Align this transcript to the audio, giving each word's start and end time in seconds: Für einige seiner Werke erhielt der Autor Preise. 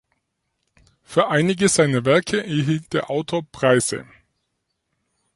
Für 1.03 1.27
einige 1.29 1.69
seiner 1.69 2.05
Werke 2.05 2.43
erhielt 2.43 2.91
der 2.91 3.11
Autor 3.11 3.43
Preise. 3.51 4.07